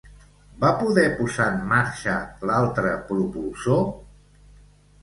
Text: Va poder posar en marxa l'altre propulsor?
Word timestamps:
Va 0.63 0.69
poder 0.79 1.03
posar 1.19 1.47
en 1.57 1.61
marxa 1.73 2.17
l'altre 2.53 2.95
propulsor? 3.13 3.89